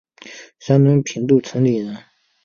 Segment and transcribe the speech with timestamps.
[0.59, 1.95] 山东平度城里人。